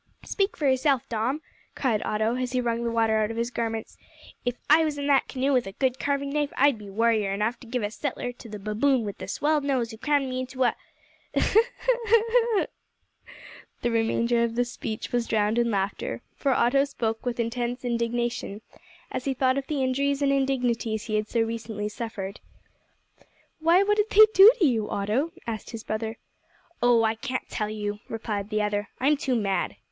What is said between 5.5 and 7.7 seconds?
with a good carving knife, I'd be warrior enough to